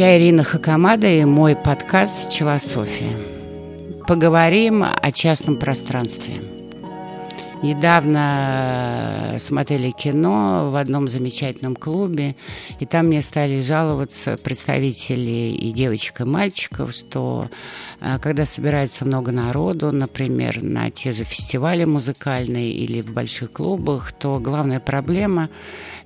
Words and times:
Я 0.00 0.16
Ирина 0.16 0.44
Хакамада 0.44 1.08
и 1.08 1.26
мой 1.26 1.54
подкаст 1.54 2.30
«Челософия». 2.30 3.18
Поговорим 4.08 4.82
о 4.82 5.12
частном 5.12 5.58
пространстве. 5.58 6.36
Недавно 7.62 9.36
смотрели 9.38 9.90
кино 9.90 10.70
в 10.72 10.76
одном 10.76 11.06
замечательном 11.06 11.76
клубе, 11.76 12.34
и 12.78 12.86
там 12.86 13.08
мне 13.08 13.20
стали 13.20 13.60
жаловаться 13.60 14.38
представители 14.42 15.52
и 15.52 15.70
девочек, 15.70 16.22
и 16.22 16.24
мальчиков, 16.24 16.94
что 16.94 17.50
э, 18.00 18.18
когда 18.22 18.46
собирается 18.46 19.04
много 19.04 19.32
народу, 19.32 19.92
например, 19.92 20.62
на 20.62 20.90
те 20.90 21.12
же 21.12 21.24
фестивали 21.24 21.84
музыкальные 21.84 22.72
или 22.72 23.02
в 23.02 23.12
больших 23.12 23.52
клубах, 23.52 24.12
то 24.12 24.38
главная 24.38 24.80
проблема 24.80 25.50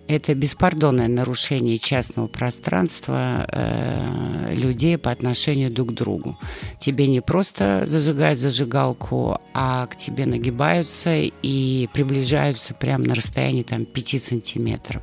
это 0.08 0.34
беспардонное 0.34 1.08
нарушение 1.08 1.78
частного 1.78 2.26
пространства 2.26 3.46
э, 3.50 4.54
людей 4.54 4.98
по 4.98 5.10
отношению 5.10 5.72
друг 5.72 5.90
к 5.90 5.92
другу. 5.92 6.38
Тебе 6.78 7.06
не 7.06 7.20
просто 7.20 7.84
зажигают 7.86 8.38
зажигалку, 8.38 9.38
а 9.54 9.86
к 9.86 9.96
тебе 9.96 10.26
нагибаются 10.26 11.14
и 11.14 11.88
приближаются 11.92 12.74
прямо 12.74 13.04
на 13.04 13.14
расстоянии 13.14 13.62
там, 13.62 13.86
5 13.86 14.22
сантиметров. 14.22 15.02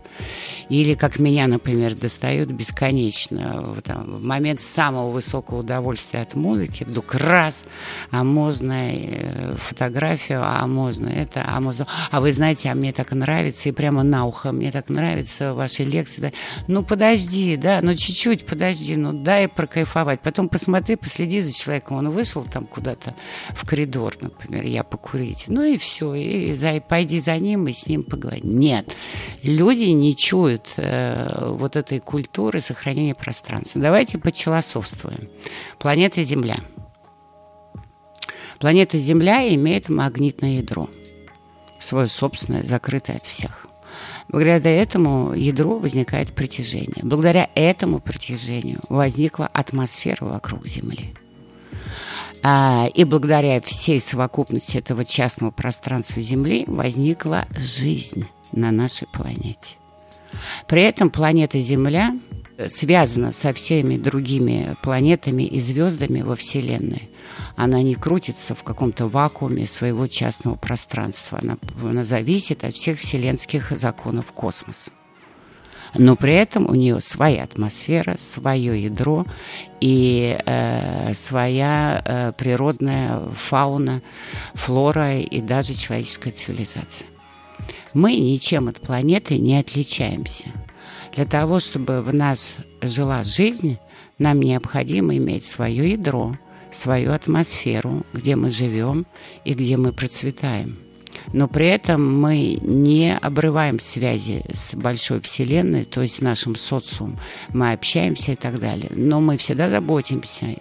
Или, 0.70 0.94
как 0.94 1.20
меня, 1.20 1.48
например, 1.48 1.96
достают 1.96 2.52
бесконечно. 2.52 3.76
Там, 3.84 4.18
в 4.18 4.24
момент 4.24 4.60
самого 4.60 5.12
высокого 5.12 5.60
удовольствия 5.60 6.22
от 6.22 6.36
музыки 6.36 6.84
вдруг 6.84 7.16
раз, 7.16 7.64
а 8.12 8.24
можно 8.24 8.92
э, 8.92 9.56
фотографию, 9.58 10.42
а 10.44 10.66
можно 10.68 11.08
это, 11.08 11.44
а 11.48 11.60
можно... 11.60 11.88
А 12.12 12.22
вы 12.22 12.34
знаете, 12.34 12.70
а 12.70 12.76
мне 12.76 12.92
так 12.94 13.12
нравится, 13.12 13.70
и 13.70 13.72
прямо 13.72 14.04
на 14.04 14.26
ухо, 14.26 14.52
мне 14.52 14.72
так 14.72 14.91
нравятся 14.94 15.54
ваши 15.54 15.84
лекции. 15.84 16.22
Да. 16.22 16.32
Ну, 16.68 16.84
подожди, 16.84 17.56
да, 17.58 17.80
ну, 17.82 17.96
чуть-чуть 17.96 18.46
подожди, 18.46 18.96
ну, 18.96 19.14
дай 19.14 19.48
прокайфовать. 19.48 20.22
Потом 20.22 20.50
посмотри, 20.50 20.96
последи 20.96 21.42
за 21.42 21.54
человеком. 21.54 21.98
Он 21.98 22.10
вышел 22.10 22.44
там 22.44 22.66
куда-то 22.66 23.16
в 23.50 23.66
коридор, 23.68 24.16
например, 24.22 24.64
я 24.64 24.84
покурить. 24.84 25.46
Ну, 25.48 25.64
и 25.64 25.78
все, 25.78 26.14
и 26.14 26.56
за, 26.56 26.82
пойди 26.82 27.20
за 27.20 27.38
ним 27.38 27.68
и 27.68 27.74
с 27.74 27.88
ним 27.88 28.04
поговори. 28.04 28.42
Нет, 28.44 28.96
люди 29.44 29.90
не 29.90 30.16
чуют 30.16 30.74
э, 30.78 31.48
вот 31.50 31.76
этой 31.76 32.00
культуры 32.00 32.62
сохранения 32.62 33.16
пространства. 33.16 33.82
Давайте 33.82 34.18
почелософствуем. 34.18 35.30
Планета 35.80 36.24
Земля. 36.24 36.58
Планета 38.60 39.00
Земля 39.00 39.52
имеет 39.56 39.90
магнитное 39.90 40.58
ядро, 40.58 40.88
свое 41.80 42.08
собственное, 42.08 42.62
закрытое 42.62 43.16
от 43.16 43.26
всех. 43.26 43.71
Благодаря 44.32 44.82
этому 44.82 45.34
ядро 45.34 45.78
возникает 45.78 46.34
притяжение. 46.34 47.04
Благодаря 47.04 47.50
этому 47.54 48.00
притяжению 48.00 48.80
возникла 48.88 49.48
атмосфера 49.48 50.24
вокруг 50.24 50.66
Земли. 50.66 51.14
А, 52.42 52.88
и 52.94 53.04
благодаря 53.04 53.60
всей 53.60 54.00
совокупности 54.00 54.78
этого 54.78 55.04
частного 55.04 55.52
пространства 55.52 56.22
Земли 56.22 56.64
возникла 56.68 57.46
жизнь 57.58 58.26
на 58.54 58.72
нашей 58.72 59.08
планете. 59.10 59.76
При 60.66 60.82
этом 60.82 61.10
планета 61.10 61.60
Земля 61.60 62.18
связана 62.70 63.32
со 63.32 63.54
всеми 63.54 63.98
другими 63.98 64.76
планетами 64.82 65.44
и 65.44 65.60
звездами 65.62 66.22
во 66.22 66.36
Вселенной. 66.36 67.10
Она 67.56 67.82
не 67.82 67.96
крутится 67.96 68.56
в 68.56 68.64
каком-то 68.64 69.08
вакууме 69.08 69.66
своего 69.66 70.08
частного 70.08 70.56
пространства. 70.56 71.40
Она, 71.42 71.58
она 71.82 72.04
зависит 72.04 72.64
от 72.64 72.76
всех 72.76 73.00
вселенских 73.00 73.72
законов 73.78 74.32
космоса. 74.32 74.92
Но 75.94 76.16
при 76.16 76.34
этом 76.36 76.70
у 76.70 76.74
нее 76.74 77.02
своя 77.02 77.44
атмосфера, 77.44 78.16
свое 78.18 78.82
ядро 78.82 79.26
и 79.82 80.38
э, 80.46 81.14
своя 81.14 82.02
э, 82.06 82.32
природная 82.38 83.20
фауна, 83.36 84.02
флора 84.54 85.20
и 85.20 85.42
даже 85.42 85.74
человеческая 85.74 86.32
цивилизация. 86.32 87.08
Мы 87.94 88.16
ничем 88.16 88.70
от 88.70 88.80
планеты 88.80 89.38
не 89.38 89.60
отличаемся. 89.60 90.48
Для 91.14 91.26
того, 91.26 91.60
чтобы 91.60 92.02
в 92.02 92.14
нас 92.14 92.56
жила 92.82 93.24
жизнь, 93.24 93.78
нам 94.18 94.40
необходимо 94.40 95.16
иметь 95.18 95.44
свое 95.44 95.92
ядро, 95.92 96.36
свою 96.72 97.12
атмосферу, 97.12 98.06
где 98.14 98.36
мы 98.36 98.52
живем 98.52 99.06
и 99.44 99.54
где 99.54 99.78
мы 99.78 99.92
процветаем. 99.92 100.78
Но 101.34 101.48
при 101.48 101.68
этом 101.68 102.20
мы 102.20 102.58
не 102.62 103.16
обрываем 103.16 103.80
связи 103.80 104.44
с 104.54 104.74
большой 104.74 105.22
вселенной, 105.22 105.86
то 105.86 106.02
есть 106.02 106.22
нашим 106.22 106.56
социумом. 106.56 107.20
Мы 107.50 107.74
общаемся 107.74 108.34
и 108.34 108.36
так 108.36 108.60
далее. 108.60 108.90
Но 108.96 109.22
мы 109.22 109.38
всегда 109.38 109.70
заботимся 109.70 110.58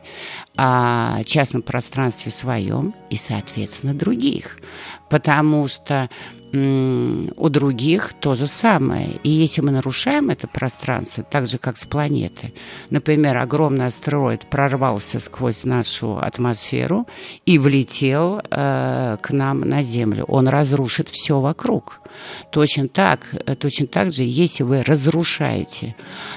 о 0.56 1.22
частном 1.24 1.62
пространстве 1.62 2.30
своем 2.30 2.94
и, 3.08 3.16
соответственно, 3.16 3.94
других. 3.94 4.58
Потому 5.08 5.66
что 5.68 6.08
у 6.52 7.48
других 7.48 8.12
то 8.20 8.34
же 8.34 8.46
самое. 8.46 9.10
И 9.22 9.30
если 9.30 9.60
мы 9.60 9.70
нарушаем 9.70 10.30
это 10.30 10.48
пространство, 10.48 11.22
так 11.22 11.46
же, 11.46 11.58
как 11.58 11.76
с 11.76 11.84
планеты, 11.84 12.52
например, 12.90 13.36
огромный 13.36 13.86
астероид 13.86 14.46
прорвался 14.50 15.20
сквозь 15.20 15.64
нашу 15.64 16.18
атмосферу 16.18 17.06
и 17.46 17.58
влетел 17.58 18.40
э, 18.50 19.16
к 19.20 19.30
нам 19.30 19.60
на 19.60 19.82
Землю, 19.82 20.24
он 20.24 20.48
разрушит 20.48 21.08
все 21.08 21.40
вокруг. 21.40 21.99
Точно 22.50 22.88
так, 22.88 23.28
э, 23.46 23.54
точно 23.54 23.86
так 23.86 24.12
же, 24.12 24.22
если 24.22 24.62
вы 24.62 24.82
разрушаете 24.82 25.94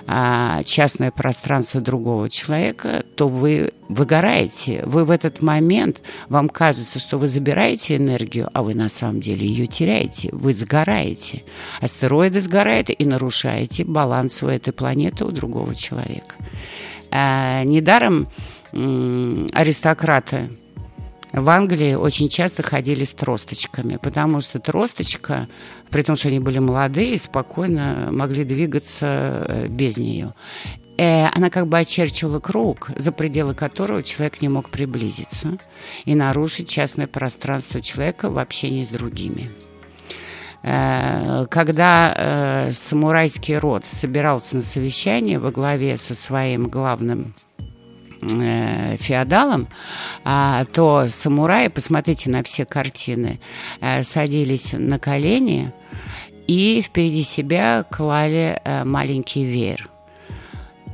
э, 0.07 0.61
частное 0.65 1.11
пространство 1.11 1.81
другого 1.81 2.29
человека, 2.29 3.03
то 3.15 3.27
вы 3.27 3.73
выгораете. 3.89 4.83
Вы 4.85 5.03
в 5.05 5.11
этот 5.11 5.41
момент, 5.41 6.01
вам 6.29 6.49
кажется, 6.49 6.99
что 6.99 7.17
вы 7.17 7.27
забираете 7.27 7.97
энергию, 7.97 8.49
а 8.53 8.63
вы 8.63 8.75
на 8.75 8.89
самом 8.89 9.21
деле 9.21 9.45
ее 9.45 9.67
теряете. 9.67 10.29
Вы 10.31 10.53
сгораете. 10.53 11.43
Астероиды 11.81 12.41
сгорают 12.41 12.89
и 12.89 13.05
нарушаете 13.05 13.83
баланс 13.83 14.41
у 14.43 14.47
этой 14.47 14.73
планеты 14.73 15.25
у 15.25 15.31
другого 15.31 15.75
человека. 15.75 16.35
А, 17.11 17.63
недаром 17.63 18.27
аристократы 18.71 20.49
в 21.33 21.49
Англии 21.49 21.95
очень 21.95 22.29
часто 22.29 22.61
ходили 22.61 23.03
с 23.03 23.11
тросточками, 23.11 23.97
потому 23.97 24.39
что 24.41 24.59
тросточка, 24.59 25.47
при 25.89 26.03
том, 26.03 26.15
что 26.15 26.27
они 26.27 26.39
были 26.39 26.59
молодые, 26.59 27.17
спокойно 27.17 28.09
могли 28.11 28.43
двигаться 28.43 29.45
э, 29.49 29.67
без 29.67 29.97
нее. 29.97 30.35
Э, 30.99 31.29
она 31.33 31.49
как 31.49 31.67
бы 31.67 31.79
очерчивала 31.79 32.39
круг, 32.39 32.91
за 32.97 33.11
пределы 33.11 33.55
которого 33.55 34.03
человек 34.03 34.43
не 34.43 34.49
мог 34.49 34.69
приблизиться 34.69 35.57
и 36.05 36.13
нарушить 36.13 36.69
частное 36.69 37.07
пространство 37.07 37.81
человека 37.81 38.29
в 38.29 38.37
общении 38.37 38.83
с 38.83 38.89
другими. 38.89 39.49
Э, 40.61 41.47
когда 41.49 42.69
самурайский 42.71 43.57
род 43.57 43.85
собирался 43.87 44.57
на 44.57 44.61
совещание 44.61 45.39
во 45.39 45.49
главе 45.49 45.97
со 45.97 46.13
своим 46.13 46.67
главным 46.67 47.33
э, 48.27 48.97
феодалом, 48.97 49.67
а, 50.23 50.65
то 50.65 51.07
самураи, 51.07 51.67
посмотрите 51.67 52.29
на 52.29 52.43
все 52.43 52.65
картины, 52.65 53.39
э, 53.81 54.03
садились 54.03 54.73
на 54.73 54.99
колени 54.99 55.71
и 56.47 56.81
впереди 56.81 57.23
себя 57.23 57.85
клали 57.89 58.59
э, 58.63 58.83
маленький 58.83 59.45
веер. 59.45 59.89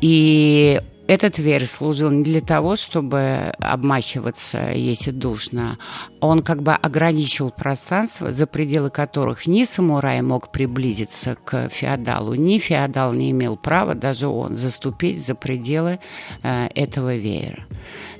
И 0.02 0.82
этот 1.10 1.40
веер 1.40 1.66
служил 1.66 2.12
не 2.12 2.24
для 2.24 2.40
того, 2.40 2.76
чтобы 2.76 3.52
обмахиваться, 3.58 4.74
если 4.76 5.10
душно. 5.10 5.80
Он 6.20 6.44
как 6.44 6.62
бы 6.62 6.74
ограничивал 6.74 7.50
пространство, 7.50 8.32
за 8.32 8.46
пределы 8.46 8.92
которых 8.92 9.48
ни 9.48 9.64
самурай 9.64 10.22
мог 10.22 10.52
приблизиться 10.52 11.36
к 11.44 11.68
феодалу, 11.70 12.36
ни 12.36 12.60
феодал 12.60 13.14
не 13.14 13.32
имел 13.32 13.58
права, 13.58 13.96
даже 13.96 14.28
он, 14.28 14.56
заступить 14.56 15.26
за 15.26 15.34
пределы 15.34 16.00
э, 16.44 16.68
этого 16.76 17.16
веера. 17.16 17.66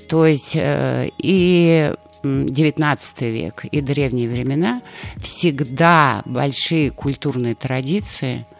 То 0.08 0.26
есть 0.26 0.56
э, 0.56 1.10
и 1.18 1.92
XIX 2.24 3.30
век 3.30 3.66
и 3.66 3.80
древние 3.80 4.28
времена 4.28 4.82
всегда 5.22 6.22
большие 6.24 6.90
культурные 6.90 7.54
традиции– 7.54 8.46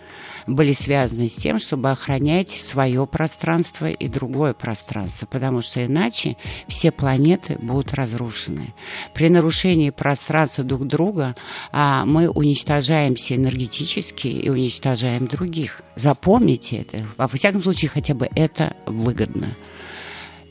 были 0.54 0.72
связаны 0.72 1.28
с 1.28 1.36
тем, 1.36 1.58
чтобы 1.58 1.90
охранять 1.90 2.50
свое 2.50 3.06
пространство 3.06 3.90
и 3.90 4.08
другое 4.08 4.52
пространство, 4.52 5.26
потому 5.26 5.62
что 5.62 5.84
иначе 5.84 6.36
все 6.66 6.90
планеты 6.90 7.56
будут 7.60 7.94
разрушены. 7.94 8.74
При 9.14 9.28
нарушении 9.28 9.90
пространства 9.90 10.64
друг 10.64 10.86
друга 10.86 11.36
а, 11.72 12.04
мы 12.04 12.28
уничтожаемся 12.28 13.36
энергетически 13.36 14.28
и 14.28 14.48
уничтожаем 14.50 15.26
других. 15.26 15.82
Запомните 15.96 16.78
это. 16.78 17.04
Во 17.16 17.28
всяком 17.28 17.62
случае, 17.62 17.90
хотя 17.90 18.14
бы 18.14 18.28
это 18.34 18.74
выгодно. 18.86 19.48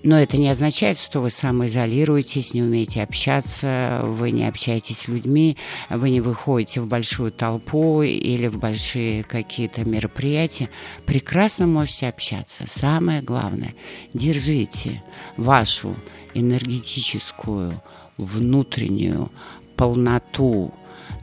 Но 0.01 0.17
это 0.17 0.37
не 0.37 0.49
означает, 0.49 0.97
что 0.97 1.19
вы 1.19 1.29
самоизолируетесь, 1.29 2.53
не 2.53 2.63
умеете 2.63 3.03
общаться, 3.03 4.01
вы 4.03 4.31
не 4.31 4.47
общаетесь 4.47 4.99
с 4.99 5.07
людьми, 5.09 5.57
вы 5.89 6.09
не 6.09 6.21
выходите 6.21 6.79
в 6.79 6.87
большую 6.87 7.31
толпу 7.33 8.01
или 8.01 8.47
в 8.47 8.57
большие 8.57 9.23
какие-то 9.23 9.83
мероприятия. 9.83 10.69
Прекрасно 11.05 11.67
можете 11.67 12.07
общаться. 12.07 12.63
Самое 12.65 13.21
главное, 13.21 13.73
держите 14.13 15.03
вашу 15.35 15.95
энергетическую, 16.33 17.73
внутреннюю 18.17 19.31
полноту 19.75 20.73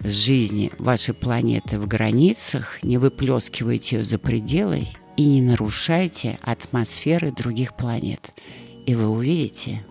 жизни 0.04 0.70
вашей 0.78 1.14
планеты 1.14 1.80
в 1.80 1.86
границах, 1.86 2.82
не 2.82 2.98
выплескивайте 2.98 3.96
ее 3.96 4.04
за 4.04 4.18
пределы 4.18 4.86
и 5.16 5.24
не 5.24 5.40
нарушайте 5.40 6.38
атмосферы 6.42 7.30
других 7.32 7.74
планет. 7.74 8.32
И 8.86 8.94
вы 8.94 9.08
увидите, 9.08 9.84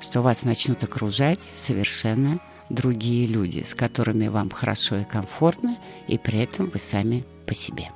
что 0.00 0.22
вас 0.22 0.44
начнут 0.44 0.82
окружать 0.82 1.40
совершенно 1.56 2.40
другие 2.68 3.26
люди, 3.26 3.64
с 3.66 3.74
которыми 3.74 4.28
вам 4.28 4.50
хорошо 4.50 4.96
и 4.96 5.04
комфортно, 5.04 5.78
и 6.08 6.18
при 6.18 6.40
этом 6.40 6.68
вы 6.68 6.78
сами 6.78 7.24
по 7.46 7.54
себе. 7.54 7.90